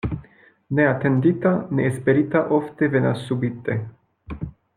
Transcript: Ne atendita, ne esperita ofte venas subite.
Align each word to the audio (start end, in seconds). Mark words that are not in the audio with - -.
Ne 0.77 0.87
atendita, 0.91 1.51
ne 1.79 1.85
esperita 1.91 2.41
ofte 2.59 2.91
venas 2.97 3.23
subite. 3.29 3.79